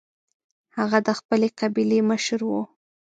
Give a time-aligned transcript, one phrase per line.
[0.77, 2.53] هغه د خپلې قبیلې مشر و.